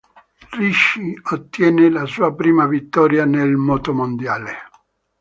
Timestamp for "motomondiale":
3.55-4.53